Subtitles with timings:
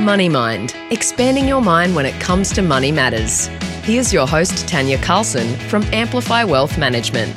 [0.00, 3.48] Money Mind, expanding your mind when it comes to money matters.
[3.82, 7.36] Here's your host, Tanya Carlson from Amplify Wealth Management.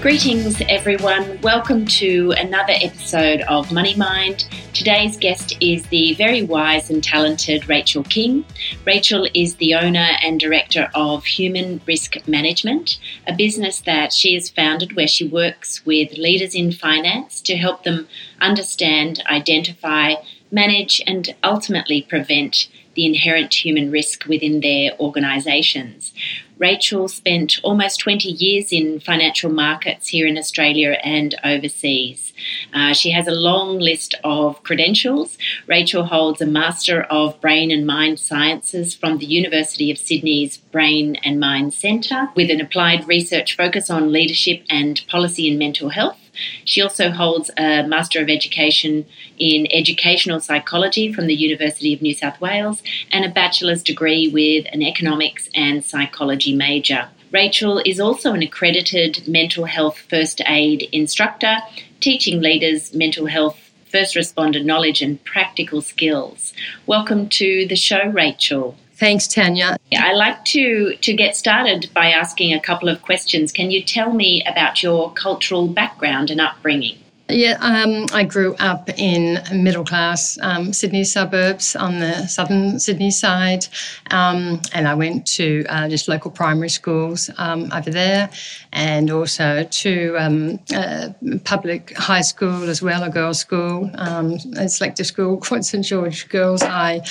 [0.00, 1.38] Greetings, everyone.
[1.42, 4.48] Welcome to another episode of Money Mind.
[4.72, 8.44] Today's guest is the very wise and talented Rachel King.
[8.86, 14.48] Rachel is the owner and director of Human Risk Management, a business that she has
[14.48, 18.08] founded where she works with leaders in finance to help them
[18.40, 20.14] understand, identify,
[20.50, 26.12] manage, and ultimately prevent the inherent human risk within their organisations.
[26.58, 32.32] Rachel spent almost 20 years in financial markets here in Australia and overseas.
[32.74, 35.38] Uh, she has a long list of credentials.
[35.68, 41.16] Rachel holds a Master of Brain and Mind Sciences from the University of Sydney's Brain
[41.22, 46.18] and Mind Centre with an applied research focus on leadership and policy and mental health.
[46.64, 49.06] She also holds a Master of Education
[49.38, 54.66] in Educational Psychology from the University of New South Wales and a bachelor's degree with
[54.72, 57.08] an Economics and Psychology major.
[57.30, 61.58] Rachel is also an accredited mental health first aid instructor,
[62.00, 63.58] teaching leaders mental health
[63.90, 66.52] first responder knowledge and practical skills.
[66.86, 68.76] Welcome to the show, Rachel.
[68.98, 69.76] Thanks, Tanya.
[69.96, 73.52] I like to to get started by asking a couple of questions.
[73.52, 76.98] Can you tell me about your cultural background and upbringing?
[77.30, 83.10] Yeah, um, I grew up in middle class um, Sydney suburbs on the southern Sydney
[83.10, 83.66] side,
[84.10, 88.30] um, and I went to uh, just local primary schools um, over there,
[88.72, 94.66] and also to um, a public high school as well, a girls' school, um, a
[94.66, 97.02] selective school called St George Girls High,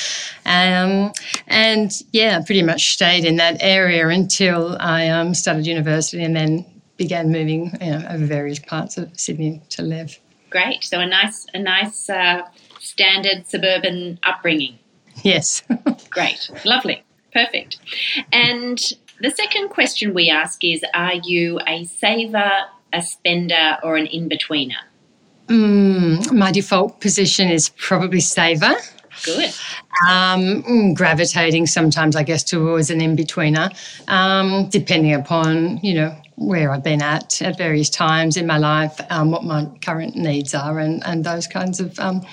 [0.46, 6.66] and yeah, pretty much stayed in that area until I started university, and then
[6.98, 10.20] began moving you know, over various parts of Sydney to live.
[10.50, 10.84] Great.
[10.84, 12.42] So a nice, a nice uh,
[12.80, 14.80] standard suburban upbringing.
[15.24, 15.64] Yes.
[16.10, 16.50] Great.
[16.66, 17.04] Lovely.
[17.34, 17.78] Perfect.
[18.32, 18.80] And
[19.22, 22.52] the second question we ask is: Are you a saver,
[22.94, 24.78] a spender, or an in-betweener?
[25.48, 28.76] Mm, my default position is probably saver.
[29.24, 29.50] Good.
[30.08, 33.76] Um, mm, gravitating sometimes, I guess, towards an in-betweener,
[34.08, 39.02] um, depending upon you know where I've been at at various times in my life,
[39.10, 42.26] um, what my current needs are, and, and those kinds of um,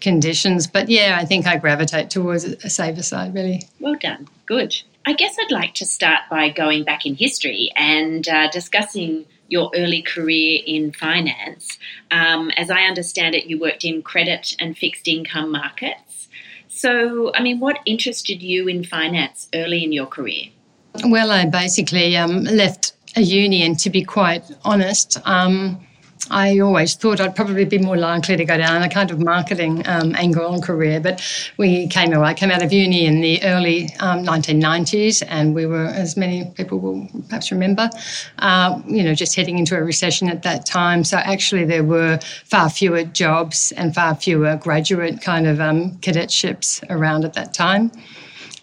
[0.00, 0.66] conditions.
[0.66, 3.62] But yeah, I think I gravitate towards a safer side, really.
[3.80, 4.28] Well done.
[4.44, 4.74] Good.
[5.06, 9.70] I guess I'd like to start by going back in history and uh, discussing your
[9.74, 11.78] early career in finance.
[12.10, 16.28] Um, as I understand it, you worked in credit and fixed income markets.
[16.68, 20.50] So, I mean, what interested you in finance early in your career?
[21.04, 25.80] Well, I basically um, left a uni, and to be quite honest, um,
[26.30, 29.86] I always thought I'd probably be more likely to go down a kind of marketing
[29.86, 31.00] um, angle and career.
[31.00, 31.20] But
[31.56, 35.86] we came I came out of uni in the early 1990s, um, and we were,
[35.86, 37.90] as many people will perhaps remember,
[38.38, 41.04] uh, you know, just heading into a recession at that time.
[41.04, 46.84] So actually, there were far fewer jobs and far fewer graduate kind of um, cadetships
[46.90, 47.90] around at that time.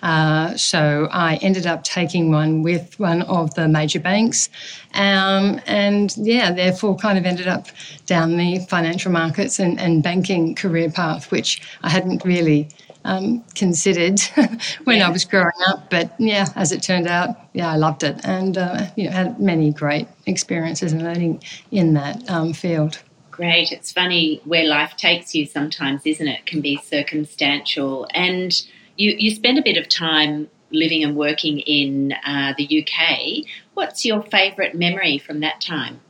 [0.01, 4.49] Uh, so I ended up taking one with one of the major banks,
[4.93, 7.67] um, and yeah, therefore kind of ended up
[8.05, 12.69] down the financial markets and, and banking career path, which I hadn't really
[13.05, 14.19] um, considered
[14.85, 15.07] when yeah.
[15.07, 15.89] I was growing up.
[15.89, 19.39] But yeah, as it turned out, yeah, I loved it, and uh, you know, had
[19.39, 23.01] many great experiences and learning in that um, field.
[23.31, 23.71] Great.
[23.71, 26.39] It's funny where life takes you sometimes, isn't it?
[26.39, 28.61] it can be circumstantial and
[28.99, 33.45] you, you spend a bit of time living and working in uh, the UK.
[33.73, 36.01] What's your favourite memory from that time?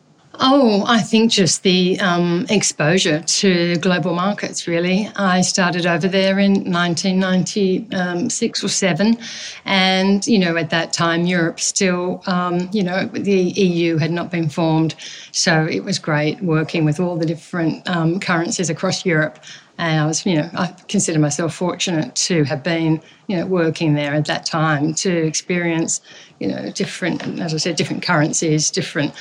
[0.42, 5.10] Oh, I think just the um, exposure to global markets, really.
[5.16, 9.18] I started over there in 1996 or seven.
[9.66, 14.32] And, you know, at that time, Europe still, um, you know, the EU had not
[14.32, 14.96] been formed.
[15.32, 19.40] So it was great working with all the different um, currencies across Europe
[19.80, 23.94] and I was, you know, I consider myself fortunate to have been, you know, working
[23.94, 26.02] there at that time to experience,
[26.40, 29.14] you know, different, as I said, different currencies, different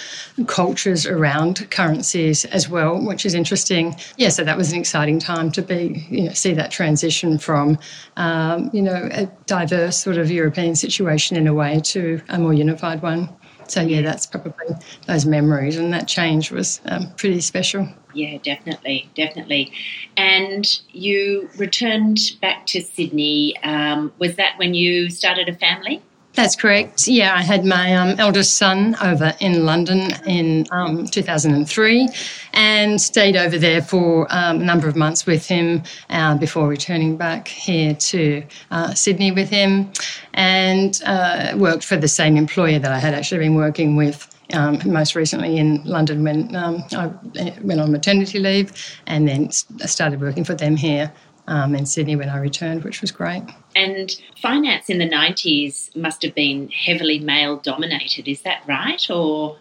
[0.49, 3.95] cultures around currencies as well, which is interesting.
[4.17, 7.79] Yeah, so that was an exciting time to be, you know, see that transition from,
[8.17, 12.53] um, you know, a diverse sort of European situation in a way to a more
[12.53, 13.29] unified one.
[13.71, 14.67] So yeah, that's probably
[15.07, 17.89] those memories, and that change was um, pretty special.
[18.15, 19.73] Yeah, definitely, definitely.
[20.17, 23.57] And you returned back to Sydney.
[23.63, 26.03] Um, was that when you started a family?
[26.39, 27.09] That's correct.
[27.09, 32.09] Yeah, I had my um, eldest son over in London in um, 2003
[32.53, 37.17] and stayed over there for um, a number of months with him uh, before returning
[37.17, 39.91] back here to uh, Sydney with him
[40.35, 44.33] and uh, worked for the same employer that I had actually been working with.
[44.55, 47.13] Um, most recently in London when um, I
[47.61, 48.73] went on maternity leave,
[49.07, 51.13] and then started working for them here
[51.49, 53.43] um, in Sydney when I returned, which was great.
[53.75, 59.05] And finance in the 90s must have been heavily male dominated, is that right?
[59.11, 59.57] Or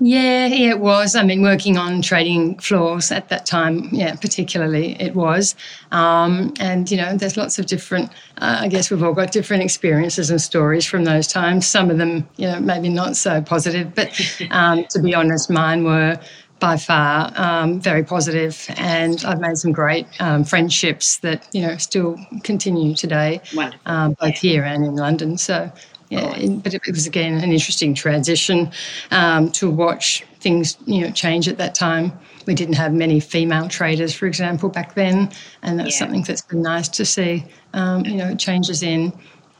[0.00, 1.14] yeah, yeah, it was.
[1.14, 5.54] I mean, working on trading floors at that time, yeah, particularly it was.
[5.92, 9.62] Um, and, you know, there's lots of different, uh, I guess we've all got different
[9.62, 11.66] experiences and stories from those times.
[11.68, 14.20] Some of them, you know, maybe not so positive, but
[14.50, 16.18] um, to be honest, mine were
[16.64, 21.76] by far um, very positive, and I've made some great um, friendships that you know
[21.76, 23.42] still continue today,
[23.84, 25.36] um, both here and in London.
[25.36, 25.70] So.
[26.10, 28.70] Yeah, but it, was again an interesting transition
[29.10, 32.12] um, to watch things, you know, change at that time.
[32.46, 35.32] We didn't have many female traders, for example, back then,
[35.62, 35.98] and that's yeah.
[35.98, 37.44] something that's been nice to see.
[37.72, 39.12] Um, you know, changes in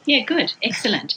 [0.07, 1.15] yeah, good, excellent.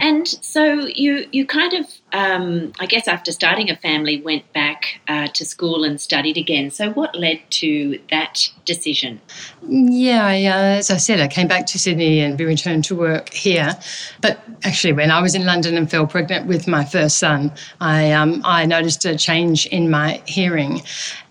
[0.00, 5.00] And so you you kind of, um, I guess, after starting a family, went back
[5.08, 6.70] uh, to school and studied again.
[6.70, 9.20] So what led to that decision?
[9.62, 12.94] Yeah, I, uh, as I said, I came back to Sydney and we returned to
[12.94, 13.76] work here.
[14.20, 18.12] But actually, when I was in London and fell pregnant with my first son, I
[18.12, 20.82] um, I noticed a change in my hearing,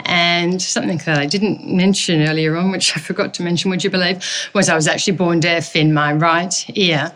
[0.05, 3.89] and something that I didn't mention earlier on, which I forgot to mention, would you
[3.89, 7.11] believe, was I was actually born deaf in my right ear.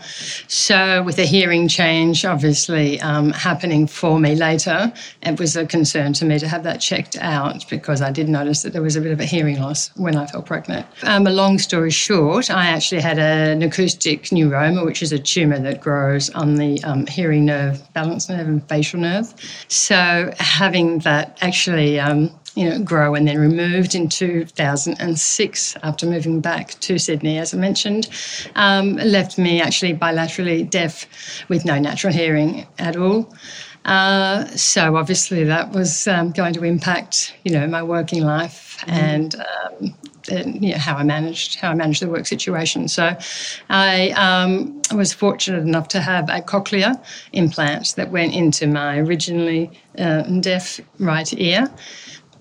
[0.48, 4.92] So, with a hearing change obviously um, happening for me later,
[5.22, 8.62] it was a concern to me to have that checked out because I did notice
[8.64, 10.86] that there was a bit of a hearing loss when I fell pregnant.
[11.04, 15.60] Um, a long story short, I actually had an acoustic neuroma, which is a tumour
[15.60, 19.34] that grows on the um, hearing nerve, balance nerve, and facial nerve.
[19.68, 26.40] So, having that actually um, you know, grow and then removed in 2006 after moving
[26.40, 28.10] back to Sydney, as I mentioned,
[28.56, 31.06] um, left me actually bilaterally deaf
[31.50, 33.34] with no natural hearing at all.
[33.86, 38.92] Uh, so obviously that was um, going to impact, you know, my working life mm-hmm.
[38.92, 39.96] and, um,
[40.32, 42.88] and you know, how I managed how I managed the work situation.
[42.88, 43.16] So
[43.70, 47.00] I um, was fortunate enough to have a cochlear
[47.34, 49.70] implant that went into my originally
[50.00, 51.70] uh, deaf right ear.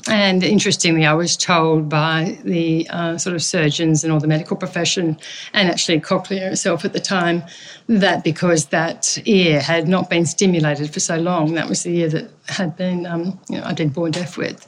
[0.08, 4.56] And interestingly, I was told by the uh, sort of surgeons and all the medical
[4.56, 5.18] profession,
[5.54, 7.42] and actually Cochlear itself at the time,
[7.86, 12.08] that because that ear had not been stimulated for so long, that was the ear
[12.10, 14.66] that had been, um, you know, I'd been born deaf with,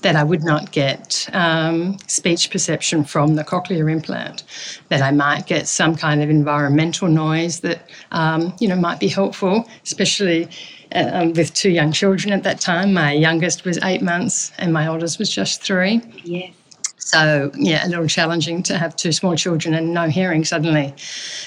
[0.00, 4.44] that I would not get um, speech perception from the cochlear implant,
[4.88, 9.08] that I might get some kind of environmental noise that, um, you know, might be
[9.08, 10.48] helpful, especially
[10.94, 12.92] um, with two young children at that time.
[12.92, 16.00] My youngest was eight months and my oldest was just three.
[16.24, 16.52] Yes.
[16.98, 20.94] So, yeah, a little challenging to have two small children and no hearing suddenly.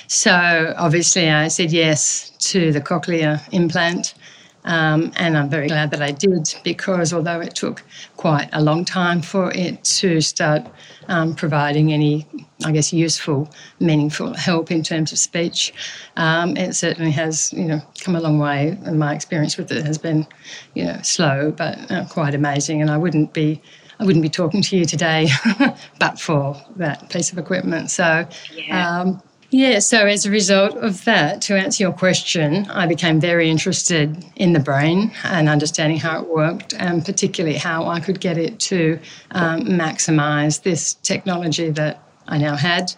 [0.08, 4.16] So, obviously, I said yes to the cochlear implant.
[4.64, 7.84] Um, and I'm very glad that I did because although it took
[8.18, 10.68] quite a long time for it to start
[11.08, 12.28] um, providing any,
[12.64, 13.50] I guess, useful,
[13.80, 15.74] meaningful help in terms of speech,
[16.18, 18.78] um, it certainly has, you know, come a long way.
[18.86, 20.28] And my experience with it has been,
[20.76, 22.82] you know, slow but uh, quite amazing.
[22.82, 23.62] And I wouldn't be
[24.00, 25.30] I wouldn't be talking to you today
[26.00, 27.92] but for that piece of equipment.
[27.92, 29.00] So, yeah.
[29.00, 33.50] Um, yeah, so as a result of that, to answer your question, I became very
[33.50, 38.38] interested in the brain and understanding how it worked, and particularly how I could get
[38.38, 38.98] it to
[39.32, 42.94] um, maximize this technology that I now had.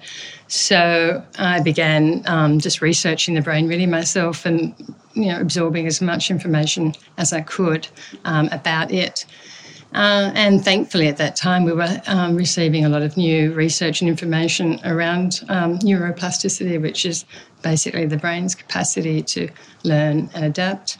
[0.48, 4.75] So I began um, just researching the brain really myself and
[5.13, 7.88] you know absorbing as much information as I could
[8.25, 9.25] um, about it.
[9.94, 14.02] Uh, and thankfully, at that time, we were um, receiving a lot of new research
[14.02, 17.26] and information around um, neuroplasticity, which is
[17.62, 19.48] basically the brain's capacity to
[19.84, 20.98] learn and adapt,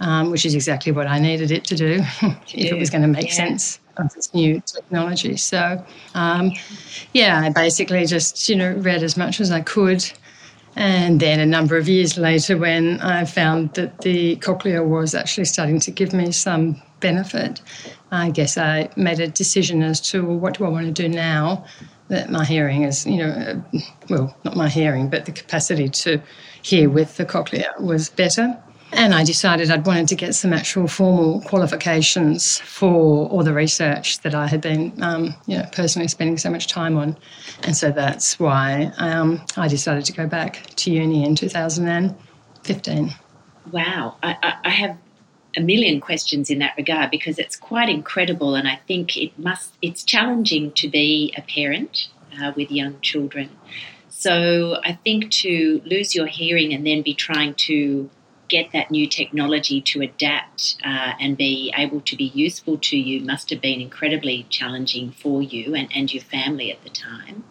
[0.00, 3.08] um, which is exactly what I needed it to do if it was going to
[3.08, 3.34] make yeah.
[3.34, 5.36] sense of this new technology.
[5.36, 6.52] So, um,
[7.12, 10.10] yeah, I basically just you know read as much as I could.
[10.76, 15.46] And then a number of years later, when I found that the cochlear was actually
[15.46, 17.60] starting to give me some benefit,
[18.10, 21.08] I guess I made a decision as to well, what do I want to do
[21.08, 21.64] now
[22.08, 23.64] that my hearing is, you know,
[24.08, 26.20] well, not my hearing, but the capacity to
[26.62, 28.60] hear with the cochlear was better.
[28.92, 34.20] And I decided I'd wanted to get some actual formal qualifications for all the research
[34.22, 37.16] that I had been, um, you know, personally spending so much time on.
[37.62, 43.14] And so that's why um, I decided to go back to uni in 2015.
[43.70, 44.16] Wow.
[44.24, 44.98] I, I have
[45.56, 49.74] a million questions in that regard because it's quite incredible and I think it must
[49.82, 52.08] it's challenging to be a parent
[52.40, 53.50] uh, with young children.
[54.08, 58.10] So I think to lose your hearing and then be trying to
[58.48, 63.20] get that new technology to adapt uh, and be able to be useful to you
[63.20, 67.44] must have been incredibly challenging for you and, and your family at the time.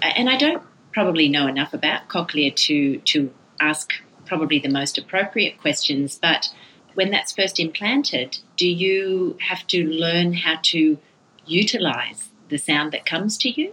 [0.00, 3.92] And I don't probably know enough about cochlear to, to ask
[4.24, 6.48] probably the most appropriate questions, but
[6.96, 10.98] when that's first implanted, do you have to learn how to
[11.46, 13.72] utilize the sound that comes to you?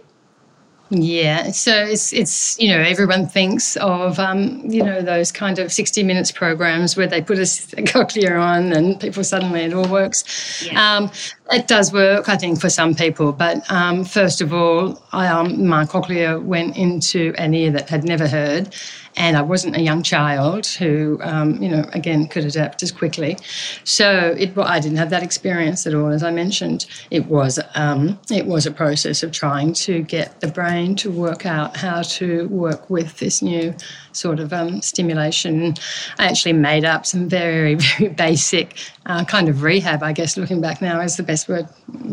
[0.90, 5.72] Yeah, so it's it's you know everyone thinks of um, you know those kind of
[5.72, 10.62] sixty minutes programs where they put a, cochlear on and people suddenly it all works.
[10.64, 10.96] Yeah.
[10.96, 11.10] Um,
[11.50, 13.32] it does work, I think, for some people.
[13.32, 18.04] But um, first of all, I, um, my cochlear went into an ear that had
[18.04, 18.74] never heard,
[19.16, 23.36] and I wasn't a young child who, um, you know, again could adapt as quickly.
[23.84, 26.08] So it, I didn't have that experience at all.
[26.08, 30.48] As I mentioned, it was um, it was a process of trying to get the
[30.48, 33.74] brain to work out how to work with this new
[34.12, 35.74] sort of um, stimulation.
[36.18, 40.02] I actually made up some very very basic uh, kind of rehab.
[40.02, 41.68] I guess looking back now is the best word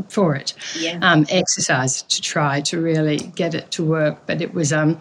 [0.10, 0.53] for it.
[0.77, 1.00] Yeah.
[1.01, 5.00] Um, exercise to try to really get it to work, but it was um,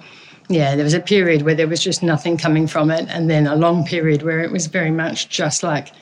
[0.50, 3.46] yeah, there was a period where there was just nothing coming from it, and then
[3.46, 5.92] a long period where it was very much just like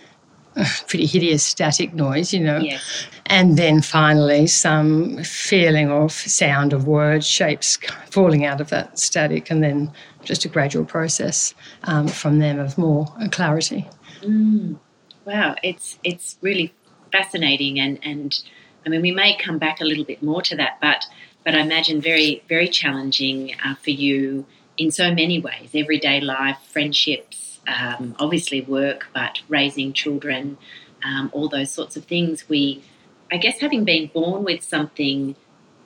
[0.88, 2.58] pretty hideous static noise, you know.
[2.58, 2.78] Yeah.
[3.26, 7.78] And then finally, some feeling of sound of words, shapes
[8.10, 9.92] falling out of that static, and then
[10.24, 13.86] just a gradual process um, from them of more clarity.
[14.22, 14.78] Mm.
[15.26, 16.72] Wow, it's it's really
[17.12, 18.42] fascinating, and and
[18.86, 21.04] I mean, we may come back a little bit more to that, but
[21.44, 26.58] but I imagine very, very challenging uh, for you in so many ways everyday life,
[26.70, 30.56] friendships, um, obviously work, but raising children,
[31.04, 32.48] um, all those sorts of things.
[32.48, 32.82] We,
[33.30, 35.36] I guess, having been born with something,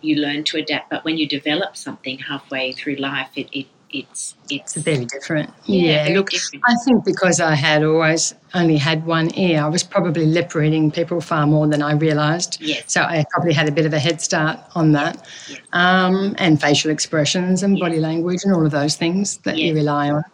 [0.00, 4.34] you learn to adapt, but when you develop something halfway through life, it, it it's
[4.50, 5.50] it's very different.
[5.66, 6.64] Yeah, yeah look, different.
[6.66, 10.90] I think because I had always only had one ear, I was probably lip reading
[10.90, 12.58] people far more than I realised.
[12.60, 12.84] Yes.
[12.86, 15.60] So I probably had a bit of a head start on that, yes.
[15.72, 17.82] um, and facial expressions and yes.
[17.82, 20.24] body language and all of those things that you rely on.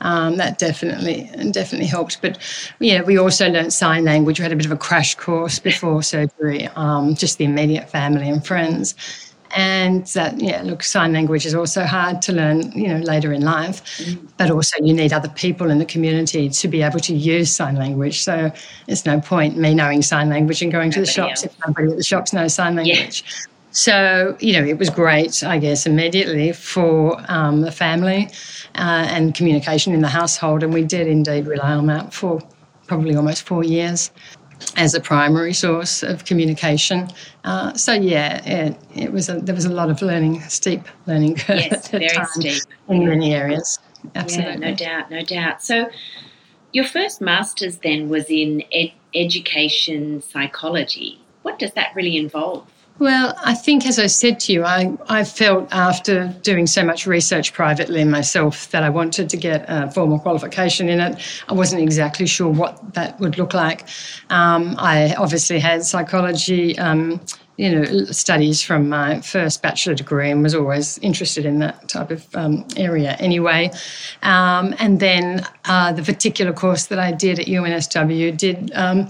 [0.00, 2.20] Um, that definitely definitely helped.
[2.20, 2.38] But
[2.80, 4.38] yeah, we also learnt sign language.
[4.38, 8.28] We had a bit of a crash course before surgery, um, just the immediate family
[8.28, 8.94] and friends
[9.54, 13.42] and that yeah look sign language is also hard to learn you know later in
[13.42, 14.18] life mm.
[14.36, 17.76] but also you need other people in the community to be able to use sign
[17.76, 18.50] language so
[18.86, 21.44] there's no point me knowing sign language and going to the shops else.
[21.44, 23.50] if nobody at the shops knows sign language yeah.
[23.76, 28.28] So, you know, it was great, I guess, immediately for um, the family
[28.76, 30.62] uh, and communication in the household.
[30.62, 32.40] And we did indeed rely on that for
[32.86, 34.12] probably almost four years
[34.76, 37.08] as a primary source of communication.
[37.44, 41.36] Uh, so yeah, it, it, was a, there was a lot of learning, steep learning
[41.36, 42.62] curve yes, very steep.
[42.88, 43.78] in many areas.
[44.14, 45.62] Absolutely, yeah, no doubt, no doubt.
[45.62, 45.88] So
[46.72, 51.20] your first master's then was in ed- education psychology.
[51.42, 52.66] What does that really involve?
[53.00, 57.08] Well, I think, as I said to you, I, I felt after doing so much
[57.08, 61.20] research privately myself that I wanted to get a formal qualification in it.
[61.48, 63.88] I wasn't exactly sure what that would look like.
[64.30, 66.78] Um, I obviously had psychology.
[66.78, 67.20] Um,
[67.56, 72.10] you know, studies from my first bachelor degree and was always interested in that type
[72.10, 73.70] of um, area anyway.
[74.22, 79.08] Um, and then uh, the particular course that I did at UNSW did um,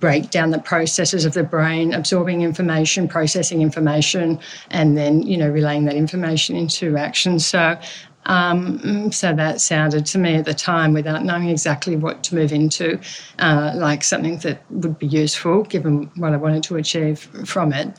[0.00, 4.38] break down the processes of the brain, absorbing information, processing information,
[4.70, 7.38] and then you know relaying that information into action.
[7.38, 7.78] So.
[8.26, 12.52] Um, so that sounded to me at the time, without knowing exactly what to move
[12.52, 13.00] into,
[13.38, 17.96] uh, like something that would be useful given what I wanted to achieve from it.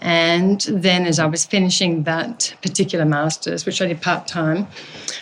[0.00, 4.68] And then, as I was finishing that particular master's, which I did part time,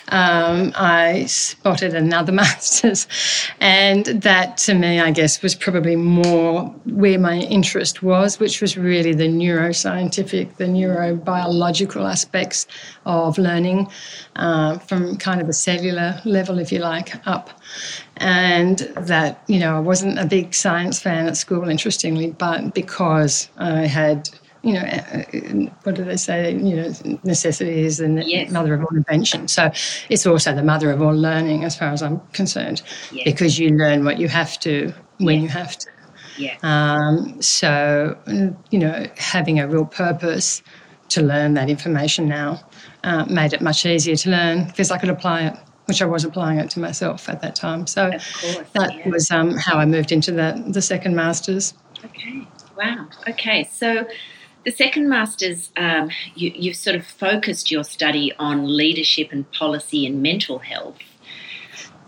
[0.08, 3.06] um, I spotted another master's.
[3.58, 8.76] And that, to me, I guess, was probably more where my interest was, which was
[8.76, 12.66] really the neuroscientific, the neurobiological aspects
[13.06, 13.90] of learning
[14.36, 17.50] uh, from kind of a cellular level, if you like, up
[18.18, 23.50] and that you know I wasn't a big science fan at school, interestingly, but because
[23.58, 24.30] I had
[24.66, 26.52] you know, uh, what do they say?
[26.52, 28.50] You know, necessity is the yes.
[28.50, 29.46] mother of all invention.
[29.46, 29.70] So
[30.10, 32.82] it's also the mother of all learning, as far as I'm concerned,
[33.12, 33.22] yes.
[33.24, 35.42] because you learn what you have to when yes.
[35.42, 35.90] you have to.
[36.36, 36.56] Yeah.
[36.64, 38.18] Um, so,
[38.70, 40.62] you know, having a real purpose
[41.10, 42.60] to learn that information now
[43.04, 46.24] uh, made it much easier to learn because I could apply it which I was
[46.24, 47.86] applying it to myself at that time.
[47.86, 49.08] So course, that yeah.
[49.08, 51.74] was um, how I moved into the, the second master's.
[52.04, 52.44] Okay.
[52.76, 53.06] Wow.
[53.28, 53.68] Okay.
[53.72, 54.04] So
[54.66, 60.04] the second master's, um, you, you've sort of focused your study on leadership and policy
[60.04, 60.96] and mental health.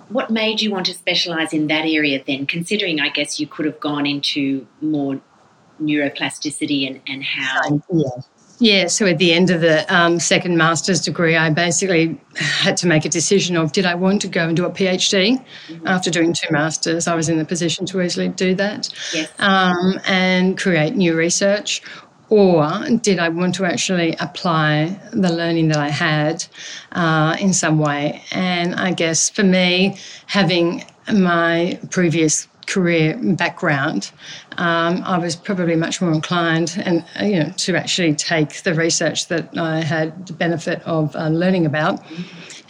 [0.09, 3.65] What made you want to specialise in that area then, considering I guess you could
[3.65, 5.21] have gone into more
[5.81, 7.81] neuroplasticity and, and how?
[7.93, 8.09] Yeah.
[8.61, 12.89] Yeah, so at the end of the um, second master's degree, I basically had to
[12.89, 15.87] make a decision of did I want to go and do a PhD Mm-hmm.
[15.87, 17.07] after doing two masters.
[17.07, 19.31] I was in the position to easily do that Yes.
[19.39, 21.83] um, and create new research,
[22.31, 22.69] or
[23.03, 26.45] did I want to actually apply the learning that I had
[26.93, 28.23] uh, in some way?
[28.33, 34.11] And I guess for me, having my previous career background,
[34.59, 38.75] um, I was probably much more inclined and uh, you know to actually take the
[38.75, 42.05] research that I had the benefit of uh, learning about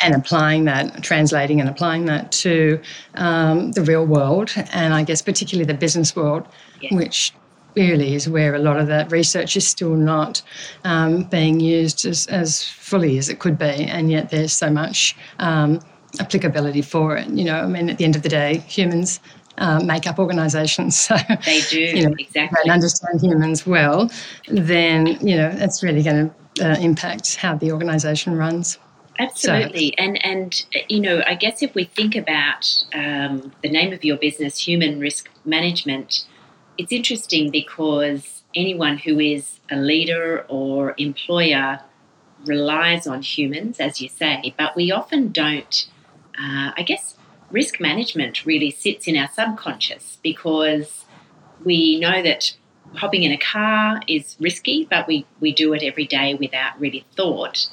[0.01, 2.81] and applying that, translating and applying that to
[3.17, 6.47] um, the real world, and I guess particularly the business world,
[6.81, 6.93] Yes.
[6.93, 7.33] which
[7.75, 10.43] really is where a lot of that research is still not
[10.85, 15.17] um, being used as, as fully as it could be, and yet there's so much
[15.39, 15.81] um,
[16.21, 17.29] applicability for it.
[17.29, 19.21] You know, I mean, at the end of the day, humans
[19.59, 22.61] uh, make up organisations, so They do, you know, exactly.
[22.63, 24.11] and understand humans well,
[24.49, 28.79] then you know it's really going to uh, impact how the organisation runs.
[29.19, 33.93] Absolutely, and and uh, you know, I guess if we think about um, the name
[33.93, 36.25] of your business, Human Risk Management,
[36.79, 41.81] it's interesting because anyone who is a leader or employer
[42.47, 45.89] relies on humans, as you say, but we often don't.
[46.41, 47.17] Uh, I guess
[47.51, 51.05] risk management really sits in our subconscious because
[51.65, 52.55] we know that
[52.95, 57.05] hopping in a car is risky, but we, we do it every day without really
[57.17, 57.69] thought.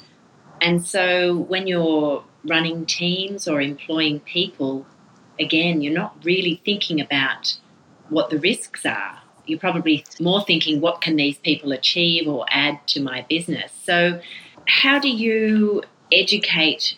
[0.60, 4.86] And so when you're running teams or employing people,
[5.38, 7.56] again, you're not really thinking about
[8.08, 9.20] what the risks are.
[9.46, 13.72] You're probably more thinking, what can these people achieve or add to my business?
[13.84, 14.20] So,
[14.66, 16.96] how do you educate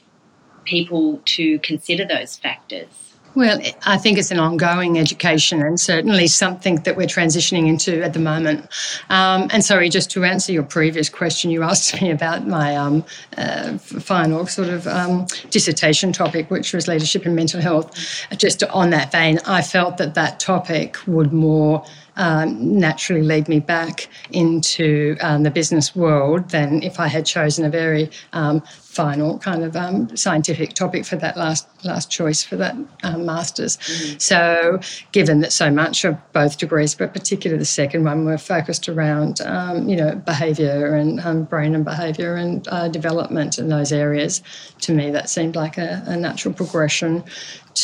[0.64, 3.07] people to consider those factors?
[3.38, 8.12] Well, I think it's an ongoing education and certainly something that we're transitioning into at
[8.12, 8.66] the moment.
[9.10, 13.04] Um, and sorry, just to answer your previous question, you asked me about my um,
[13.36, 17.96] uh, final sort of um, dissertation topic, which was leadership and mental health.
[18.36, 21.84] Just on that vein, I felt that that topic would more
[22.18, 27.64] um, naturally lead me back into um, the business world than if I had chosen
[27.64, 32.56] a very um, final kind of um, scientific topic for that last last choice for
[32.56, 33.78] that um, masters.
[34.18, 34.80] So,
[35.12, 39.40] given that so much of both degrees, but particularly the second one, were focused around
[39.42, 44.42] um, you know behaviour and um, brain and behaviour and uh, development in those areas,
[44.80, 47.22] to me that seemed like a, a natural progression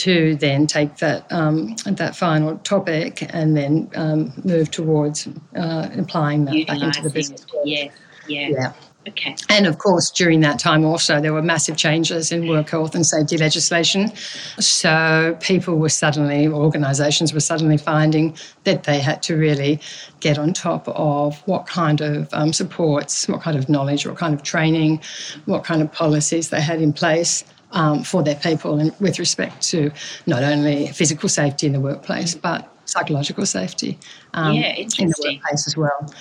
[0.03, 6.45] to then take that um, that final topic and then um, move towards uh, applying
[6.47, 7.47] that back into the business.
[7.53, 7.69] world.
[7.69, 7.89] Yeah,
[8.27, 8.49] yeah.
[8.49, 8.73] Yeah.
[9.07, 9.37] Okay.
[9.51, 13.05] And of course, during that time also, there were massive changes in work health and
[13.05, 14.11] safety legislation.
[14.59, 19.79] So people were suddenly, organisations were suddenly finding that they had to really
[20.21, 24.33] get on top of what kind of um, supports, what kind of knowledge, what kind
[24.33, 25.03] of training,
[25.45, 27.45] what kind of policies they had in place.
[27.75, 29.91] Um, for their people, and with respect to
[30.27, 33.99] not only physical safety in the workplace, but psychological safety
[34.35, 36.13] um, Yeah, in the workplace as well.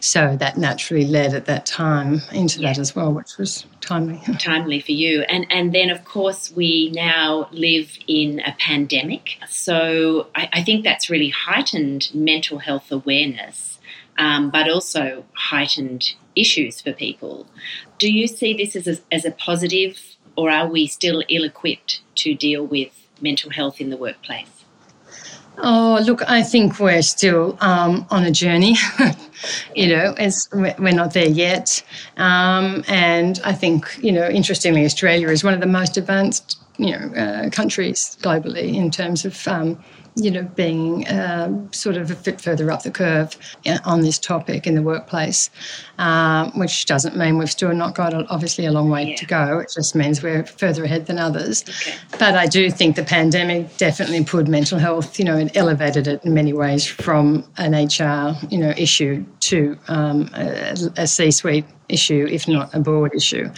[0.00, 4.20] So that naturally led at that time into that as well, which was timely.
[4.38, 5.22] timely for you.
[5.22, 10.84] And and then of course we now live in a pandemic, so I, I think
[10.84, 13.78] that's really heightened mental health awareness,
[14.18, 17.46] um, but also heightened issues for people.
[17.98, 22.32] Do you see this as a, as a positive, or are we still ill-equipped to
[22.32, 24.46] deal with mental health in the workplace?
[25.60, 28.76] Oh, look, I think we're still um, on a journey.
[29.74, 31.82] you know, it's, we're not there yet.
[32.16, 36.92] Um, and I think, you know, interestingly, Australia is one of the most advanced, you
[36.92, 39.82] know, uh, countries globally in terms of, um,
[40.18, 44.18] you know, being um, sort of a bit further up the curve uh, on this
[44.18, 45.48] topic in the workplace,
[45.98, 49.16] um, which doesn't mean we've still not got, obviously, a long way Yeah.
[49.16, 49.58] to go.
[49.60, 51.64] It just means we're further ahead than others.
[51.68, 51.96] Okay.
[52.18, 56.24] But I do think the pandemic definitely put mental health, you know, it elevated it
[56.24, 62.26] in many ways from an HR, you know, issue to um, a, a C-suite issue,
[62.30, 63.50] if not a board issue,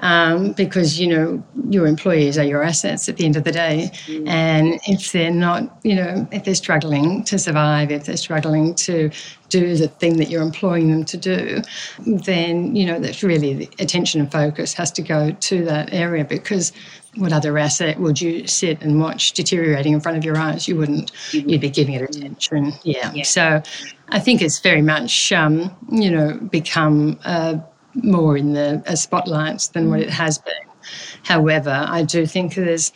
[0.00, 3.90] um, because you know your employees are your assets at the end of the day,
[4.26, 9.10] and if they're not, you know, if they're struggling to survive, if they're struggling to
[9.48, 11.62] do the thing that you're employing them to do,
[12.06, 16.24] then you know that's really the attention and focus has to go to that area
[16.24, 16.72] because
[17.16, 20.68] what other asset would you sit and watch deteriorating in front of your eyes?
[20.68, 21.12] You wouldn't.
[21.32, 22.72] You'd be giving it attention.
[22.82, 23.12] Yeah.
[23.14, 23.24] Yeah.
[23.24, 23.62] So
[24.10, 27.58] I think it's very much, um, you know, become uh,
[27.94, 30.54] more in the uh, spotlights than what it has been.
[31.24, 32.92] However, I do think there's,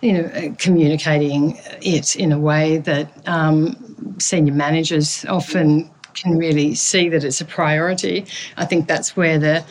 [0.00, 6.74] you know, uh, communicating it in a way that um, senior managers often can really
[6.74, 8.24] see that it's a priority.
[8.56, 9.64] I think that's where the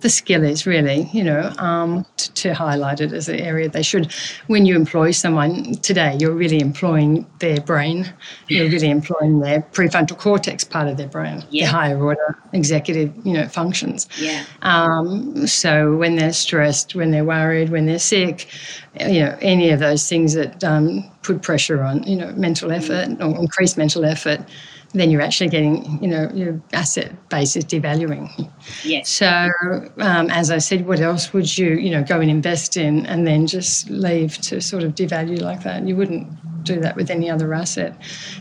[0.00, 3.82] the skill is really, you know, um, to, to highlight it as an area they
[3.82, 4.12] should.
[4.46, 8.12] When you employ someone today, you're really employing their brain.
[8.48, 11.66] You're really employing their prefrontal cortex part of their brain, Yeah.
[11.66, 14.08] the higher order executive, you know, functions.
[14.18, 14.44] Yeah.
[14.62, 18.48] Um, so when they're stressed, when they're worried, when they're sick,
[18.98, 23.08] you know, any of those things that um, put pressure on, you know, mental effort
[23.20, 24.40] or increase mental effort,
[24.92, 28.50] then you're actually getting, you know, your asset base is devaluing.
[28.84, 29.08] Yes.
[29.08, 29.50] So,
[29.98, 33.26] um, as I said, what else would you, you know, go and invest in and
[33.26, 35.86] then just leave to sort of devalue like that?
[35.86, 36.28] You wouldn't
[36.64, 37.96] do that with any other asset.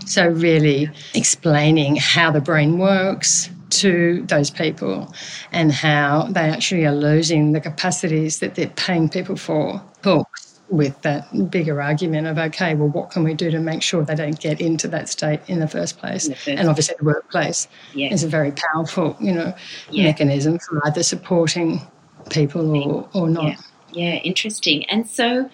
[0.05, 5.13] So, really explaining how the brain works to those people
[5.51, 10.28] and how they actually are losing the capacities that they're paying people for helps
[10.69, 14.15] with that bigger argument of okay well what can we do to make sure they
[14.15, 17.67] don't get into that state in the first place the first and obviously the workplace
[17.93, 18.13] Yeah.
[18.13, 19.53] is a very powerful you know
[19.89, 20.03] Yeah.
[20.03, 21.81] mechanism for either supporting
[22.29, 23.55] people or, or not Yeah.
[23.91, 24.85] Yeah, interesting.
[24.87, 25.49] And so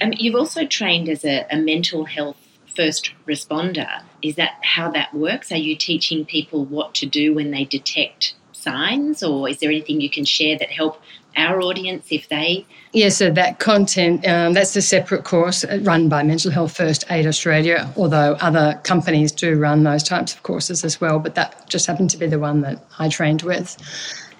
[0.00, 2.36] um, you've also trained as a, a mental health
[2.74, 4.02] first responder.
[4.20, 5.52] Is that how that works?
[5.52, 10.00] Are you teaching people what to do when they detect signs, or is there anything
[10.00, 11.00] you can share that help
[11.36, 12.66] our audience if they?
[12.92, 17.26] Yeah, so that content, um, that's a separate course run by Mental Health First Aid
[17.26, 21.86] Australia, although other companies do run those types of courses as well, but that just
[21.86, 23.76] happened to be the one that I trained with.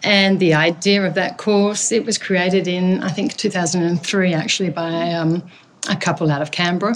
[0.04, 5.12] And the idea of that course, it was created in, I think, 2003 actually by
[5.12, 5.42] um,
[5.88, 6.94] a couple out of Canberra.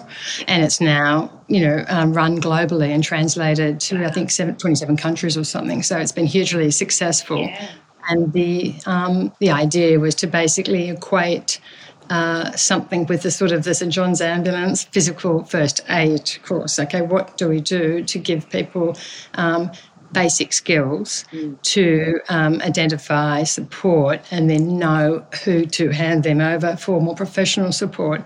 [0.49, 4.97] And it's now, you know, um, run globally and translated to, I think, seven, 27
[4.97, 5.83] countries or something.
[5.83, 7.43] So it's been hugely successful.
[7.43, 7.69] Yeah.
[8.09, 11.61] And the um, the idea was to basically equate
[12.11, 16.79] uh, something with the sort of the St John's Ambulance physical first aid course.
[16.79, 18.97] Okay, what do we do to give people
[19.35, 19.71] um,
[20.13, 21.25] basic skills
[21.63, 27.73] to um, identify support and then know who to hand them over for more professional
[27.73, 28.23] support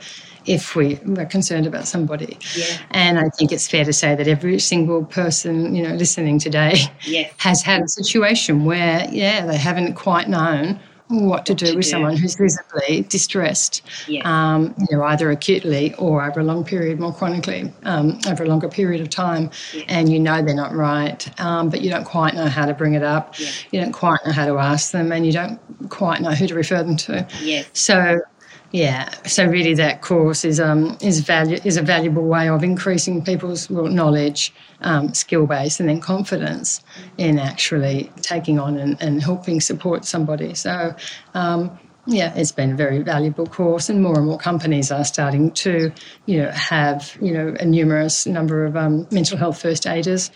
[0.51, 2.37] if we were concerned about somebody.
[2.57, 2.79] Yeah.
[2.91, 6.75] And I think it's fair to say that every single person, you know, listening today
[7.07, 7.33] Yes.
[7.39, 11.85] has had a situation where, yeah, they haven't quite known what to do to with
[11.87, 11.91] do.
[11.91, 14.23] someone who's visibly distressed, Yeah.
[14.25, 18.47] um, you know, either acutely or over a long period, more chronically, um, over a
[18.47, 19.51] longer period of time.
[19.89, 22.95] And you know they're not right, um, but you don't quite know how to bring
[22.95, 23.35] it up.
[23.39, 23.49] Yeah.
[23.73, 25.59] You don't quite know how to ask them, and you don't
[25.89, 27.27] quite know who to refer them to.
[27.43, 27.67] Yes.
[27.73, 28.21] So,
[28.73, 33.25] yeah, so really that course is um is value is a valuable way of increasing
[33.25, 34.53] people's knowledge,
[34.83, 36.81] um, skill base, and then confidence
[37.19, 40.55] in actually taking on and, and helping support somebody.
[40.55, 40.95] So.
[41.35, 45.51] Um, yeah, it's been a very valuable course, and more and more companies are starting
[45.53, 45.93] to,
[46.27, 50.31] you know, have you know a numerous number of um, mental health first aiders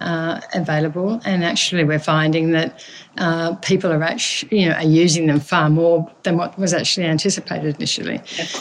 [0.00, 1.20] uh, available.
[1.24, 2.84] And actually, we're finding that
[3.16, 7.06] uh, people are actually, you know, are using them far more than what was actually
[7.06, 8.20] anticipated initially.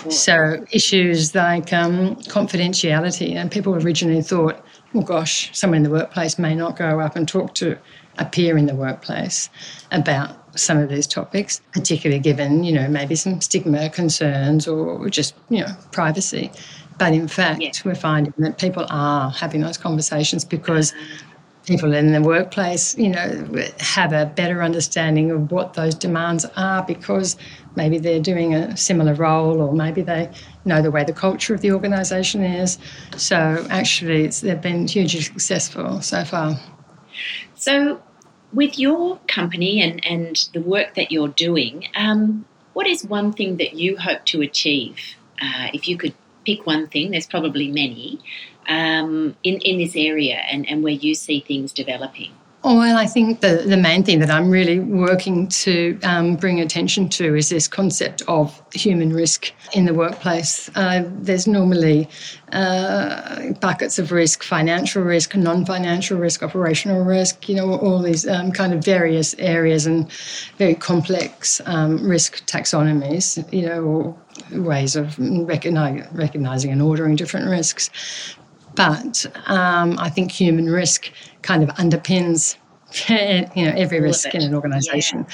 [0.09, 4.63] So issues like um, confidentiality, and people originally thought,
[4.93, 7.77] oh gosh, someone in the workplace may not go up and talk to
[8.17, 9.49] a peer in the workplace
[9.91, 15.35] about some of these topics, particularly given, you know, maybe some stigma concerns or just,
[15.49, 16.51] you know, privacy.
[16.97, 17.71] But in fact, Yeah.
[17.83, 20.93] we're finding that people are having those conversations because
[21.65, 23.45] people in the workplace, you know,
[23.79, 27.35] have a better understanding of what those demands are because
[27.75, 30.29] maybe they're doing a similar role or maybe they
[30.63, 32.77] know the way the culture of the organisation is.
[33.17, 36.59] So actually, it's, they've been hugely successful so far.
[37.55, 38.01] So,
[38.55, 43.57] with your company and, and the work that you're doing, um, what is one thing
[43.57, 44.97] that you hope to achieve?
[45.41, 46.13] Uh, if you could
[46.45, 48.19] pick one thing, there's probably many,
[48.67, 52.31] um, in, in this area and, and where you see things developing.
[52.67, 56.59] Oh, well, I think the, the main thing that I'm really working to um, bring
[56.59, 60.71] attention to is this concept of human risk in the workplace.
[60.73, 62.09] Uh, there's normally
[62.53, 68.27] uh, buckets of risk financial risk, non financial risk, operational risk, you know, all these
[68.27, 70.11] um, kind of various areas and
[70.57, 74.17] very complex um, risk taxonomies, you know, or
[74.53, 77.91] ways of recogni- recognizing and ordering different risks.
[78.75, 81.11] But um, I think human risk
[81.41, 82.57] kind of underpins
[83.55, 85.25] you know every risk in an organisation.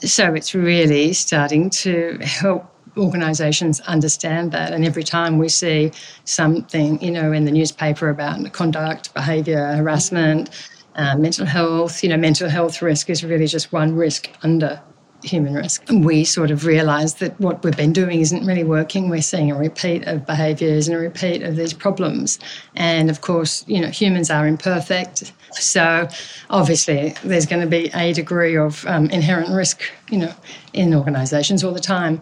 [0.00, 4.72] So it's really starting to help organisations understand that.
[4.72, 5.92] And every time we see
[6.24, 10.50] something, you know, in the newspaper about conduct, behaviour, harassment,
[10.94, 14.80] uh, mental health, you know, mental health risk is really just one risk under
[15.26, 15.82] human risk.
[15.90, 19.08] We sort of realised that what we've been doing isn't really working.
[19.08, 22.38] We're seeing a repeat of behaviours and a repeat of these problems.
[22.74, 25.32] And of course, you know, humans are imperfect.
[25.52, 26.08] So
[26.50, 30.34] obviously, there's going to be a degree of um, inherent risk, you know,
[30.72, 32.20] in organisations all the time.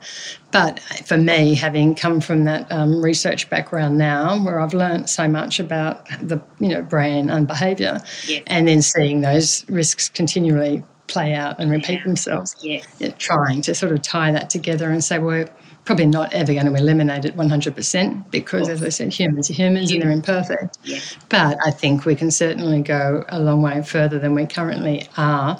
[0.52, 5.26] But for me, having come from that um, research background now, where I've learned so
[5.26, 8.42] much about the, you know, brain and behaviour, Yes.
[8.46, 12.84] and then seeing those risks continually play out and repeat themselves, Yes.
[12.98, 15.50] yeah, trying to sort of tie that together and say, well, we're
[15.84, 19.90] probably not ever going to eliminate it 100% because, as I said, humans are humans
[19.92, 20.78] and they're imperfect.
[20.82, 20.98] Yeah.
[21.28, 25.58] But I think we can certainly go a long way further than we currently are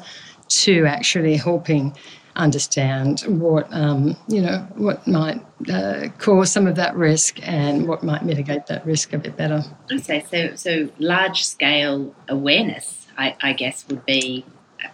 [0.48, 1.94] to actually helping
[2.36, 5.40] understand what um, you know what might
[5.72, 9.62] uh, cause some of that risk and what might mitigate that risk a bit better.
[9.92, 14.44] Okay, so so large scale awareness, I, I guess, would be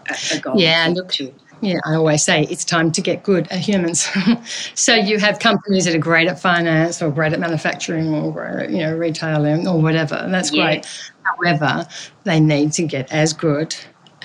[0.09, 0.61] a, a goal.
[0.61, 4.09] Yeah, look- to- Yeah, I always say it's time to get good at humans.
[4.75, 8.79] so you have companies that are great at finance or great at manufacturing or you
[8.79, 10.65] know retailing or whatever, and that's Yeah.
[10.65, 10.87] great.
[11.23, 11.87] However,
[12.25, 13.75] they need to get as good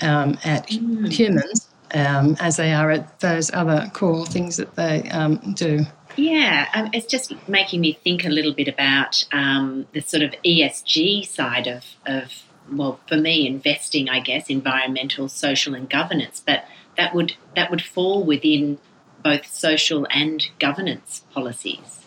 [0.02, 5.08] um, at hu- humans um, as they are at those other core things that they
[5.10, 5.84] um, do.
[6.16, 10.30] Yeah, um, it's just making me think a little bit about um, the sort of
[10.42, 12.32] ESG side of, of,
[12.72, 16.42] well, for me, investing, I guess, environmental, social, and governance.
[16.44, 16.64] But
[16.96, 18.78] that would that would fall within
[19.22, 22.02] both social and governance policies.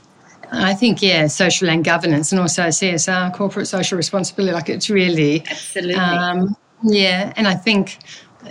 [0.51, 4.53] I think yeah, social and governance, and also CSR, corporate social responsibility.
[4.53, 5.95] Like it's really Absolutely.
[5.95, 7.99] Um, yeah, and I think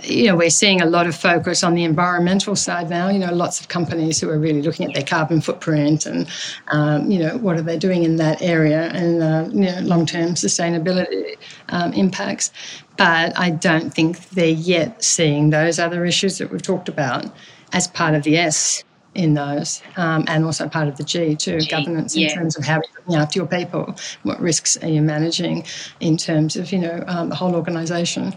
[0.03, 3.09] you know we're seeing a lot of focus on the environmental side now.
[3.09, 6.27] You know, lots of companies who are really looking at their carbon footprint and
[6.67, 10.35] um, you know what are they doing in that area and uh, you know long-term
[10.35, 11.35] sustainability
[11.69, 12.51] um, impacts.
[12.97, 17.25] But I don't think they're yet seeing those other issues that we've talked about
[17.73, 18.83] as part of the S
[19.15, 22.29] in those, um, and also part of the G too, G, governance yeah.
[22.29, 25.65] in terms of how you're looking after your people, what risks are you managing
[25.99, 28.35] in terms of you know um, the whole organisation,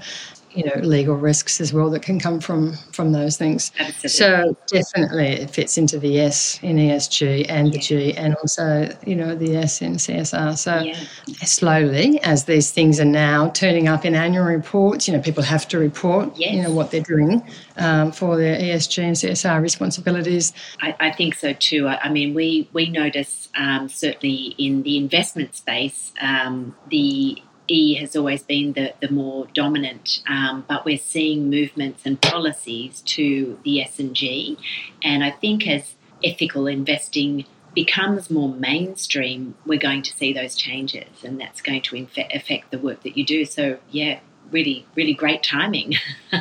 [0.54, 3.72] you know legal risks as well that can come from from those things.
[3.78, 4.08] Absolutely.
[4.08, 9.16] So definitely it fits into the S in ESG and the G, and also you
[9.16, 10.56] know the S in CSR.
[10.56, 10.98] So Yeah.
[11.44, 15.66] slowly, as these things are now turning up in annual reports, you know people have
[15.68, 17.42] to report you know what they're doing
[17.76, 20.52] um, for their ESG and CSR responsibilities.
[20.80, 21.88] I, I think so too.
[21.88, 27.94] I, I mean, we we notice um, certainly in the investment space, um, the E
[27.94, 33.58] has always been the, the more dominant, um, but we're seeing movements and policies to
[33.64, 34.58] the S and G,
[35.02, 35.94] and I think as
[36.24, 37.44] ethical investing
[37.74, 42.70] becomes more mainstream, we're going to see those changes, and that's going to infe- affect
[42.70, 43.44] the work that you do.
[43.44, 44.20] So yeah,
[44.50, 45.94] really, really great timing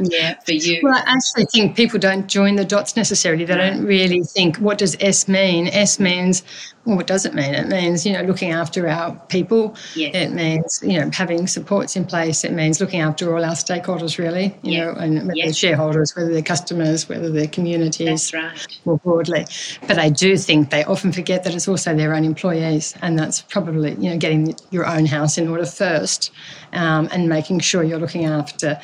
[0.00, 0.38] Yeah.
[0.44, 0.80] for you.
[0.82, 3.44] Well, I actually think people don't join the dots necessarily.
[3.46, 3.70] They No.
[3.70, 5.68] don't really think, what does S mean?
[5.68, 6.42] S means,
[6.84, 7.54] well, what does it mean?
[7.54, 9.74] It means, you know, looking after our people.
[9.94, 10.14] Yes.
[10.14, 12.44] It means, you know, having supports in place.
[12.44, 14.80] It means looking after all our stakeholders, really, you Yes.
[14.84, 18.78] know, and whether they're shareholders, whether they're customers, whether they're communities That's right.
[18.84, 19.46] more broadly.
[19.86, 23.40] But I do think they often forget that it's also their own employees, and that's
[23.42, 26.30] probably you know getting your own house in order first,
[26.74, 28.78] um, and making sure you're looking after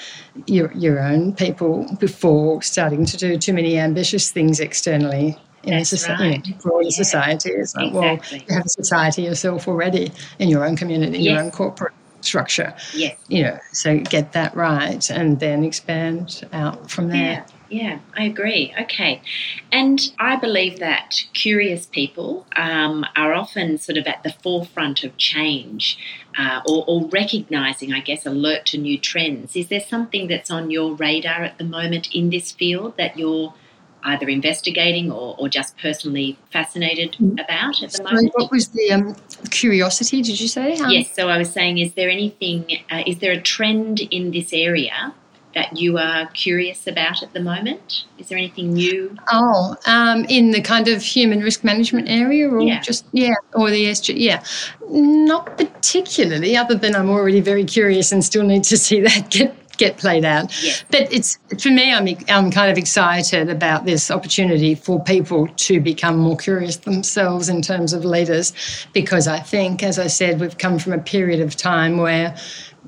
[0.47, 5.37] your your own people before starting to do too many ambitious things externally.
[5.63, 6.63] In That's a society, right.
[6.63, 6.91] broader Yeah.
[6.91, 8.39] society, it's like Exactly.
[8.39, 11.43] well, you have a society yourself already in your own community, your Yes.
[11.43, 11.93] own corporate
[12.23, 12.75] structure.
[12.95, 13.17] Yes.
[13.29, 17.45] You know, so get that right, and then expand out from there.
[17.69, 18.75] Yeah, yeah, I agree.
[18.83, 19.23] Okay.
[19.71, 25.17] And I believe that curious people um, are often sort of at the forefront of
[25.19, 25.99] change
[26.39, 29.57] uh, or, or recognizing, I guess, alert to new trends.
[29.57, 33.55] Is there something that's on your radar at the moment in this field that you're
[34.05, 38.33] either investigating or, or just personally fascinated about at the moment?
[38.35, 39.17] what was the um,
[39.51, 40.23] curiosity?
[40.23, 40.77] Did you say?
[40.79, 44.31] Um, Yes, so I was saying, is there anything, uh, is there a trend in
[44.31, 45.15] this area
[45.55, 48.05] that you are curious about at the moment?
[48.19, 49.17] Is there anything new?
[49.33, 52.81] Oh, um, in the kind of human risk management area, or Yeah.
[52.81, 54.45] just yeah, or the SG, yeah,
[54.89, 56.57] not particularly.
[56.57, 60.25] Other than I'm already very curious and still need to see that get get played
[60.25, 60.47] out.
[60.63, 60.85] Yes.
[60.91, 65.81] But it's for me, I'm I'm kind of excited about this opportunity for people to
[65.81, 68.53] become more curious themselves in terms of leaders,
[68.93, 72.37] because I think, as I said, we've come from a period of time where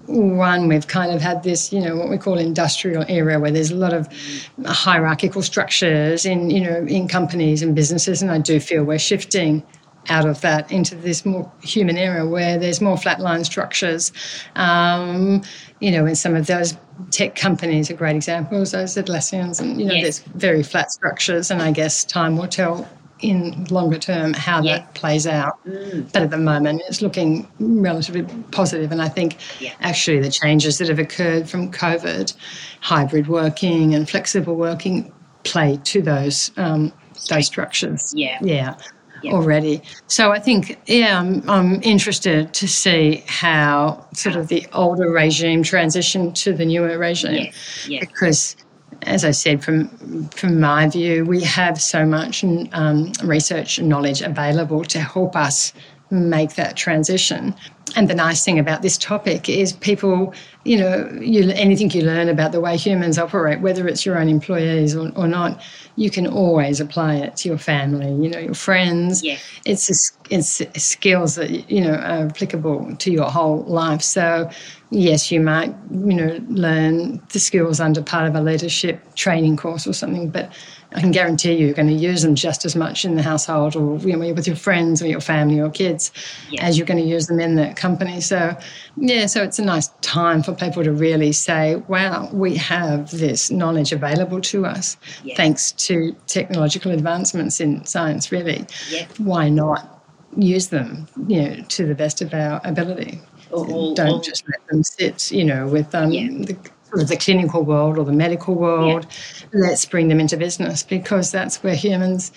[0.06, 3.70] one, we've kind of had this, you know, what we call industrial era, where there's
[3.70, 4.08] a lot of
[4.66, 9.62] hierarchical structures in, you know, in companies and businesses, and I do feel we're shifting
[10.08, 14.10] out of that into this more human era where there's more flatline structures.
[14.56, 15.42] Um,
[15.82, 16.76] you know, in some of those
[17.10, 20.02] tech companies are great examples, those Atlassians, and you know, Yes.
[20.02, 22.88] there's very flat structures, and I guess time will tell
[23.20, 24.78] in longer term how Yeah.
[24.78, 25.54] that plays out.
[25.66, 26.12] Mm.
[26.12, 29.70] But at the moment, it's looking relatively positive, and I think Yeah.
[29.80, 32.32] actually the changes that have occurred from COVID,
[32.80, 35.10] hybrid working and flexible working,
[35.44, 36.92] play to those um,
[37.28, 38.12] those structures.
[38.16, 38.38] Yeah.
[38.40, 38.74] yeah,
[39.22, 39.32] Yeah.
[39.32, 39.82] already.
[40.06, 45.62] So I think, yeah, I'm, I'm interested to see how sort of the older regime
[45.62, 48.00] transition to the newer regime, Yes, yes.
[48.00, 48.56] because.
[49.04, 49.88] As I said, from
[50.28, 55.72] from my view, we have so much um, research and knowledge available to help us
[56.10, 57.54] make that transition.
[57.96, 60.32] And the nice thing about this topic is people,
[60.64, 64.28] you know, you, anything you learn about the way humans operate, whether it's your own
[64.28, 65.60] employees or, or not,
[65.96, 69.22] you can always apply it to your family, you know, your friends.
[69.22, 69.42] Yes.
[69.66, 69.94] It's a
[70.30, 74.00] it's skills that you know are applicable to your whole life.
[74.02, 74.50] So,
[74.90, 79.86] yes, you might you know learn the skills under part of a leadership training course
[79.86, 80.50] or something, but
[80.94, 83.76] I can guarantee you, you're going to use them just as much in the household
[83.76, 86.12] or you know, with your friends or your family or kids
[86.50, 86.64] Yeah.
[86.66, 88.20] as you're going to use them in the company.
[88.20, 88.56] So,
[88.96, 93.50] yeah, so it's a nice time for people to really say, wow, we have this
[93.50, 95.36] knowledge available to us Yeah.
[95.36, 98.64] thanks to technological advancements in science, really.
[98.90, 99.06] Yeah.
[99.18, 99.80] Why not
[100.36, 103.20] use them, you know, to the best of our ability?
[103.50, 106.28] Or- or- Don't or- just let them sit, you know, with um, Yeah.
[106.48, 106.56] the,
[106.88, 109.06] sort of the clinical world or the medical world.
[109.52, 112.32] Let's bring them into business because that's where humans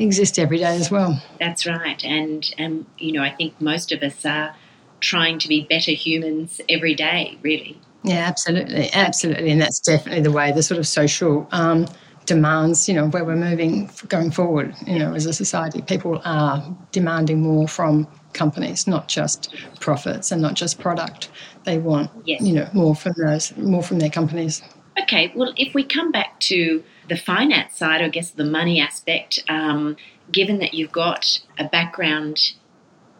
[0.00, 1.22] exist every day as well.
[1.38, 2.02] That's right.
[2.04, 4.54] And, and, you know, I think most of us are
[5.00, 7.80] trying to be better humans every day, really.
[8.02, 11.86] Yeah, absolutely, absolutely, and that's definitely the way the sort of social um,
[12.24, 14.74] demands, you know, where we're moving going forward.
[14.86, 20.40] You know, as a society, people are demanding more from companies, not just profits and
[20.40, 21.28] not just product.
[21.64, 22.40] They want, Yes.
[22.40, 24.62] you know, more from those, more from their companies.
[25.02, 29.42] Okay, well, if we come back to the finance side, I guess the money aspect,
[29.48, 29.96] um,
[30.32, 32.52] given that you've got a background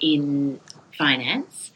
[0.00, 0.60] in
[1.00, 1.72] finance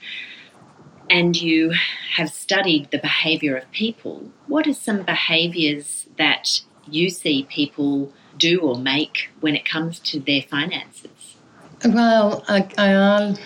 [1.09, 1.73] and you
[2.17, 8.61] have studied the behaviour of people, what are some behaviours that you see people do
[8.61, 11.37] or make when it comes to their finances?
[11.85, 13.37] Well, I, uh,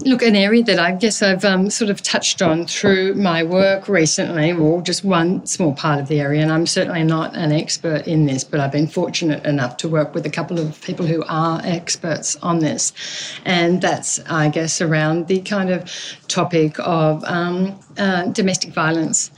[0.00, 3.88] look an area that I guess I've um, sort of touched on through my work
[3.88, 8.06] recently, well, just one small part of the area, and I'm certainly not an expert
[8.06, 11.22] in this, but I've been fortunate enough to work with a couple of people who
[11.28, 12.92] are experts on this,
[13.44, 15.90] and that's I guess around the kind of
[16.28, 19.30] topic of um, uh, domestic violence.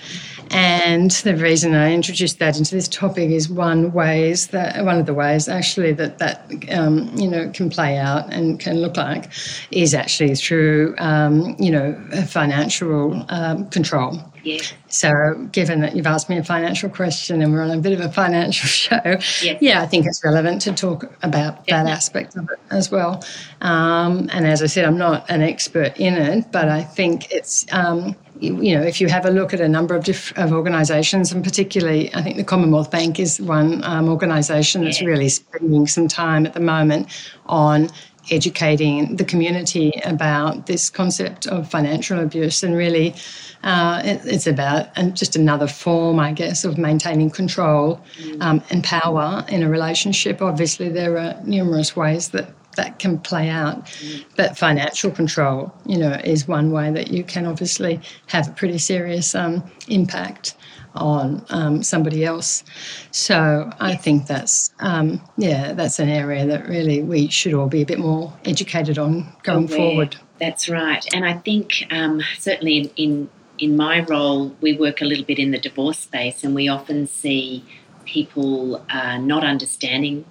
[0.51, 5.07] And the reason I introduced that into this topic is one ways that one of
[5.07, 9.31] the ways actually that that um, you know can play out and can look like
[9.71, 11.95] is actually through um, you know
[12.27, 14.19] financial um, control.
[14.45, 17.99] Yeah, So, given that you've asked me a financial question and we're on a bit
[17.99, 19.57] of a financial show, Yes.
[19.63, 23.25] yeah, I think it's relevant to talk about that aspect of it as well.
[23.63, 27.65] Um, and as I said, I'm not an expert in it, but I think it's.
[27.73, 30.53] Um, you you know, if you have a look at a number of diff- of
[30.53, 35.07] organisations, and particularly, I think the Commonwealth Bank is one um, organisation that's Yeah.
[35.07, 37.07] really spending some time at the moment
[37.47, 37.89] on
[38.31, 43.15] educating the community about this concept of financial abuse and really
[43.63, 48.01] uh, it, it's about and just another form i guess of maintaining control
[48.41, 50.41] um, and power in a relationship.
[50.43, 53.89] Obviously there are numerous ways that that can play out
[54.37, 58.79] but financial control you know is one way that you can obviously have a pretty
[58.79, 60.57] serious um, impact
[60.95, 62.65] on um, somebody else.
[63.11, 67.83] So I think that's um, yeah, that's an area that really we should all be
[67.83, 69.77] a bit more educated on going aware.
[69.77, 70.17] forward.
[70.41, 73.29] That's right, and I think um, certainly in, in
[73.59, 77.07] in my role, we work a little bit in the divorce space, and we often
[77.07, 77.65] see
[78.05, 80.25] people uh, not understanding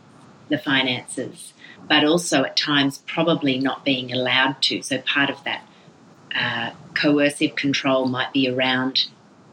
[0.49, 1.54] the finances,
[1.88, 4.82] but also at times probably not being allowed to.
[4.82, 5.66] So part of that
[6.36, 9.07] uh, coercive control might be around.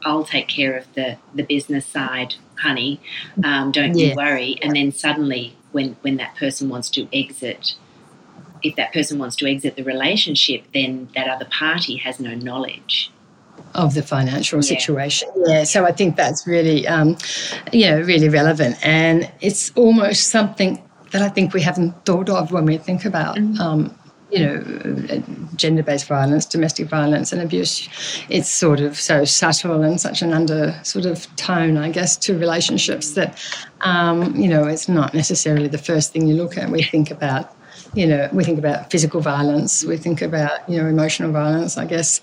[0.05, 3.01] I'll take care of the, the business side, honey.
[3.45, 4.59] Um, don't you worry.
[4.63, 7.75] And then suddenly, when, when that person wants to exit,
[8.63, 13.11] if that person wants to exit the relationship, then that other party has no knowledge.
[13.75, 14.63] of the financial Yeah.
[14.79, 15.29] situation.
[15.47, 17.17] Yeah, so I think that's really, um,
[17.73, 20.83] you know, really relevant, and it's almost something
[21.13, 23.61] that I think we haven't thought of when we think about Mm-hmm.
[23.61, 23.95] um,
[24.31, 25.23] you know,
[25.57, 27.89] gender-based violence, domestic violence, and abuse.
[28.29, 32.39] It's sort of so subtle and such an under sort of tone, I guess, to
[32.39, 33.43] relationships that,
[33.81, 36.71] um, you know, it's not necessarily the first thing you look at.
[36.71, 37.57] We think about
[37.95, 41.87] you know, we think about physical violence, we think about, you know, emotional violence, I
[41.87, 42.21] guess,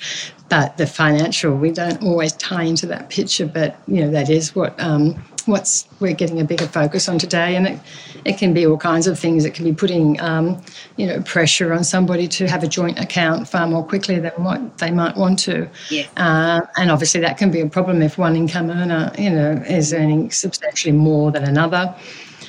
[0.49, 4.55] but the financial, we don't always tie into that picture, but, you know, that is
[4.55, 7.79] what um, what's we're getting a bigger focus on today, and it,
[8.28, 9.45] it can be all kinds of things.
[9.45, 10.61] It can be putting, um,
[10.97, 14.78] you know, pressure on somebody to have a joint account far more quickly than what
[14.80, 15.69] they might want to.
[15.89, 16.09] Yes.
[16.17, 19.93] Uh, and obviously that can be a problem if one income earner, you know, is
[19.93, 21.95] earning substantially more than another.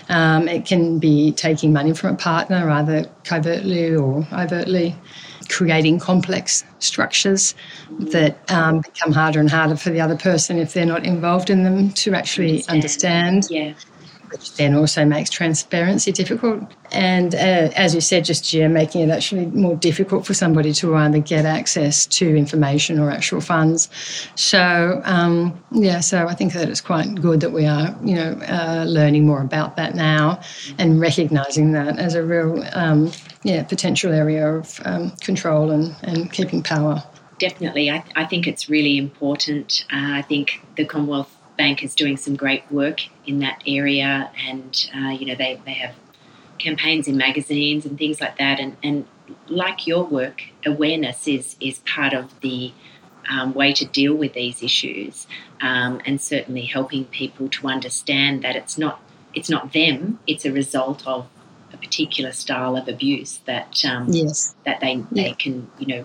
[0.09, 4.97] Um, it can be taking money from a partner, either covertly or overtly,
[5.49, 7.55] creating complex structures
[8.01, 11.63] that um, become harder and harder for the other person if they're not involved in
[11.63, 13.45] them to actually understand.
[13.45, 13.47] understand.
[13.51, 13.75] Yeah
[14.31, 16.73] which then also makes transparency difficult.
[16.91, 20.97] And uh, as you said just yeah, making it actually more difficult for somebody to
[20.97, 23.89] either get access to information or actual funds.
[24.35, 28.33] So um, yeah, so I think that it's quite good that we are, you know,
[28.49, 30.41] uh, learning more about that now
[30.79, 33.11] and recognising that as a real, um,
[33.43, 37.03] yeah, potential area of um, control and, and keeping power.
[37.39, 39.85] Definitely, I, I think it's really important.
[39.93, 44.91] Uh, I think the Commonwealth Bank is doing some great work in that area, and
[44.95, 45.95] uh, you know they, they have
[46.59, 48.59] campaigns in magazines and things like that.
[48.59, 49.07] And, and
[49.49, 52.73] like your work, awareness is is part of the
[53.31, 55.27] um, way to deal with these issues,
[55.61, 59.03] um, and certainly helping people to understand that it's not
[59.35, 61.27] it's not them; it's a result of
[61.73, 64.55] a particular style of abuse that um, yes.
[64.65, 66.05] that they they can you know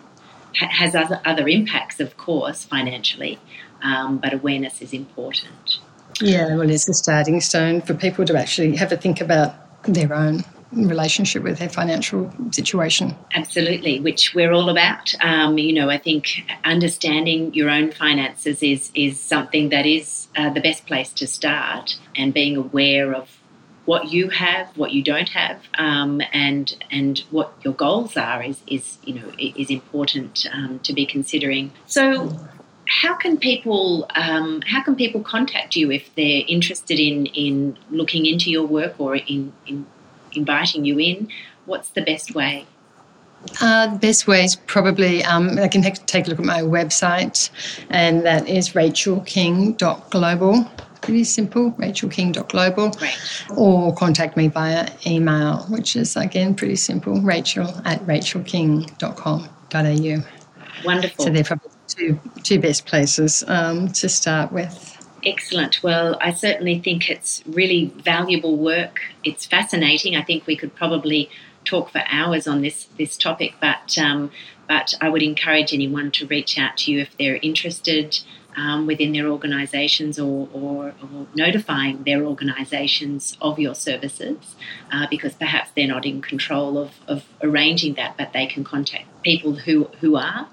[0.58, 3.40] ha- has other, other impacts, of course, financially,
[3.84, 5.80] um, but awareness is important.
[6.22, 10.14] Yeah, well, it's a starting stone for people to actually have a think about their
[10.14, 13.16] own relationship with their financial situation.
[13.36, 15.14] Absolutely, which we're all about.
[15.22, 20.50] Um, you know, I think understanding your own finances is is something that is uh,
[20.52, 23.30] the best place to start, and being aware of
[23.86, 28.62] what you have, what you don't have, um, and and what your goals are is
[28.68, 31.72] is you know is important um, to be considering.
[31.86, 32.40] So
[33.02, 38.26] how can people um, how can people contact you if they're interested in in looking
[38.26, 39.86] into your work or in, in
[40.34, 41.30] inviting you in?
[41.66, 42.66] What's the best way?
[43.60, 47.50] Uh, the best way is probably um, they can take a look at my website,
[47.90, 50.72] and that is rachelking.global.
[51.02, 52.92] Pretty simple, rachelking.global.
[52.92, 53.18] Great.
[53.58, 60.24] Or contact me via email, which is again pretty simple, rachel at rachelking.com.au.
[60.86, 61.26] Wonderful.
[61.26, 64.90] So they're probably two two best places um, to start with.
[65.26, 65.82] Excellent.
[65.82, 69.02] Well, I certainly think it's really valuable work.
[69.24, 70.16] It's fascinating.
[70.16, 71.30] I think we could probably
[71.64, 74.32] talk for hours on this this topic, but um,
[74.68, 78.20] but I would encourage anyone to reach out to you if they're interested
[78.56, 84.56] um, within their organisations or, or, or, notifying their organisations of your services
[84.92, 89.08] uh, because perhaps they're not in control of, of, arranging that, but they can contact
[89.24, 90.48] people who, who are.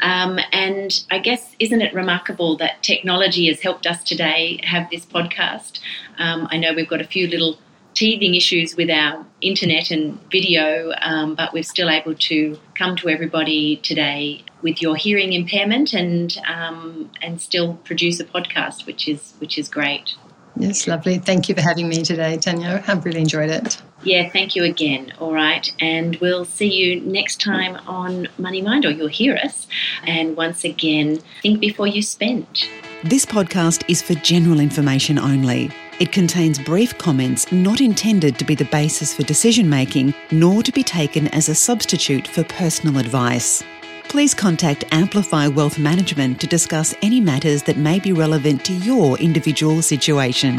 [0.00, 5.04] Um, and I guess, isn't it remarkable that technology has helped us today have this
[5.04, 5.80] podcast?
[6.18, 7.58] Um, I know we've got a few little
[7.94, 13.08] teething issues with our internet and video, um, but we're still able to come to
[13.08, 19.34] everybody today with your hearing impairment and um, and still produce a podcast, which is
[19.38, 20.14] which is great.
[20.56, 21.18] Yes, lovely.
[21.18, 22.82] Thank you for having me today, Tanya.
[22.86, 23.80] I've really enjoyed it.
[24.04, 25.12] Yeah, thank you again.
[25.18, 29.66] All right, and we'll see you next time on Money Mind, or you'll hear us.
[30.06, 32.68] And once again, think before you spend.
[33.02, 35.70] This podcast is for general information only.
[36.00, 40.72] It contains brief comments not intended to be the basis for decision making, nor to
[40.72, 43.62] be taken as a substitute for personal advice.
[44.08, 49.18] Please contact Amplify Wealth Management to discuss any matters that may be relevant to your
[49.18, 50.58] individual situation.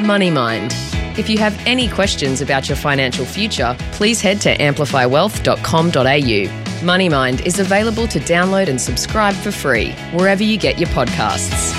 [0.00, 0.72] Money Mind.
[1.18, 6.84] If you have any questions about your financial future, please head to amplifywealth.com.au.
[6.84, 11.74] Money Mind is available to download and subscribe for free wherever you get your podcasts.